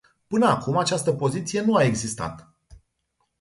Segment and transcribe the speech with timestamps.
[0.27, 2.53] Până acum această poziție nu a existat.